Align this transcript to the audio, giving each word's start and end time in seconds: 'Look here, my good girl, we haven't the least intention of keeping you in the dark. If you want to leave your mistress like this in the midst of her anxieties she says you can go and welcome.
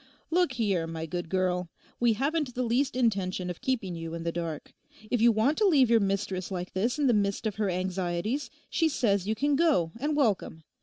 'Look 0.31 0.53
here, 0.53 0.87
my 0.87 1.05
good 1.05 1.29
girl, 1.29 1.69
we 1.99 2.13
haven't 2.13 2.55
the 2.55 2.63
least 2.63 2.95
intention 2.95 3.51
of 3.51 3.61
keeping 3.61 3.93
you 3.95 4.15
in 4.15 4.23
the 4.23 4.31
dark. 4.31 4.73
If 5.11 5.21
you 5.21 5.31
want 5.31 5.59
to 5.59 5.67
leave 5.67 5.91
your 5.91 5.99
mistress 5.99 6.49
like 6.49 6.73
this 6.73 6.97
in 6.97 7.05
the 7.05 7.13
midst 7.13 7.45
of 7.45 7.57
her 7.57 7.69
anxieties 7.69 8.49
she 8.67 8.89
says 8.89 9.27
you 9.27 9.35
can 9.35 9.55
go 9.55 9.91
and 9.99 10.15
welcome. 10.17 10.63